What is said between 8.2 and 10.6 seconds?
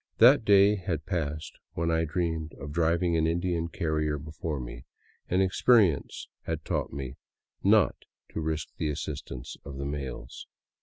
to risk the assistance of the mails.